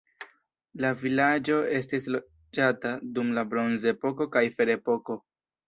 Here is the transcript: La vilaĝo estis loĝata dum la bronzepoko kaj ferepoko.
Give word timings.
La 0.85 0.89
vilaĝo 1.01 1.57
estis 1.81 2.09
loĝata 2.17 2.95
dum 3.19 3.31
la 3.39 3.47
bronzepoko 3.55 4.31
kaj 4.39 4.47
ferepoko. 4.59 5.23